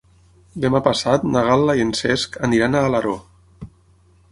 Demà 0.63 0.79
passat 0.87 1.27
na 1.35 1.43
Gal·la 1.49 1.77
i 1.81 1.85
en 1.89 1.93
Cesc 2.01 2.41
aniran 2.49 2.79
a 2.79 2.85
Alaró. 2.89 3.17